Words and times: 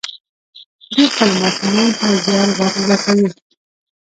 دوی 0.91 1.05
خپلو 1.13 1.33
ماشومانو 1.41 1.93
ته 1.99 2.07
زیار 2.25 2.49
ور 2.57 2.73
زده 2.83 2.95
کوي. 3.03 3.27